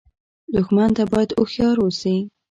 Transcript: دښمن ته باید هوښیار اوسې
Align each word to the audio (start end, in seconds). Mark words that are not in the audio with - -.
دښمن 0.55 0.89
ته 0.97 1.03
باید 1.11 1.31
هوښیار 1.37 1.75
اوسې 1.83 2.15